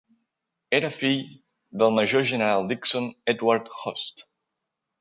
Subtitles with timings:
[0.77, 1.19] Era fill
[1.83, 4.27] del major general Dixon Edward Hoste.